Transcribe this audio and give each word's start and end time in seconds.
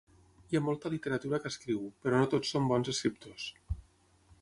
Hi 0.53 0.57
ha 0.59 0.63
molta 0.69 0.91
literatura 0.93 1.39
que 1.45 1.53
escriu, 1.55 1.85
però 2.07 2.25
no 2.25 2.31
tots 2.35 2.57
són 2.57 2.69
bons 2.75 2.93
escriptors. 2.97 3.51